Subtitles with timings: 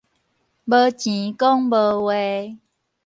[0.65, 2.57] 無錢講無話